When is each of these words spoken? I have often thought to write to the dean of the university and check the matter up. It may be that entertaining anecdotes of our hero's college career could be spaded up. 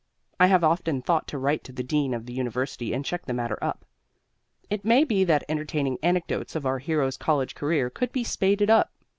I 0.39 0.47
have 0.47 0.63
often 0.63 1.03
thought 1.03 1.27
to 1.27 1.37
write 1.37 1.63
to 1.65 1.71
the 1.71 1.83
dean 1.83 2.15
of 2.15 2.25
the 2.25 2.33
university 2.33 2.91
and 2.91 3.05
check 3.05 3.27
the 3.27 3.35
matter 3.35 3.63
up. 3.63 3.85
It 4.67 4.83
may 4.83 5.03
be 5.03 5.23
that 5.25 5.43
entertaining 5.47 5.99
anecdotes 6.01 6.55
of 6.55 6.65
our 6.65 6.79
hero's 6.79 7.17
college 7.17 7.53
career 7.53 7.91
could 7.91 8.11
be 8.11 8.23
spaded 8.23 8.71
up. 8.71 8.91